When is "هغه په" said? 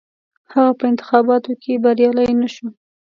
0.53-0.83